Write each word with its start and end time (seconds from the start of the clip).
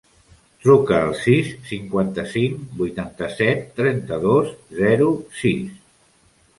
Truca 0.61 0.95
al 1.07 1.13
sis, 1.19 1.51
cinquanta-cinc, 1.73 2.65
vuitanta-set, 2.81 3.65
trenta-dos, 3.79 4.53
zero, 4.85 5.15
sis. 5.41 5.75